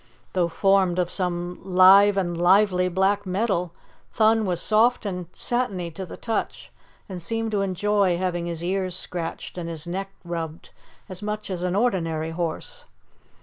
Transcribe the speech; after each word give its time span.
Though 0.33 0.47
formed 0.47 0.97
of 0.97 1.11
some 1.11 1.59
live 1.63 2.17
and 2.17 2.35
lively 2.35 2.89
black 2.89 3.27
metal, 3.27 3.71
Thun 4.13 4.47
was 4.47 4.59
soft 4.59 5.05
and 5.05 5.27
satiny 5.31 5.91
to 5.91 6.07
the 6.07 6.17
touch 6.17 6.71
and 7.07 7.21
seemed 7.21 7.51
to 7.51 7.61
enjoy 7.61 8.17
having 8.17 8.47
his 8.47 8.63
ears 8.63 8.95
scratched 8.95 9.59
and 9.59 9.69
his 9.69 9.85
neck 9.85 10.09
rubbed 10.25 10.71
as 11.07 11.21
much 11.21 11.51
as 11.51 11.61
an 11.61 11.75
ordinary 11.75 12.31
horse. 12.31 12.85